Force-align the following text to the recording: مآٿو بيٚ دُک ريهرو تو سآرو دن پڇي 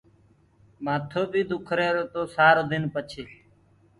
مآٿو 0.83 1.21
بيٚ 1.31 1.47
دُک 1.49 1.67
ريهرو 1.77 2.03
تو 2.13 2.21
سآرو 2.35 2.63
دن 2.71 2.83
پڇي 2.93 3.23